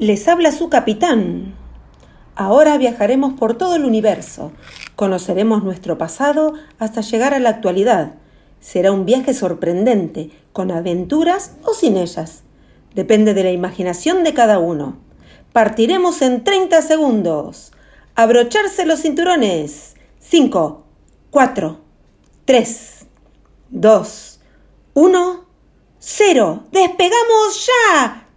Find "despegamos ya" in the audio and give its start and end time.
26.72-28.29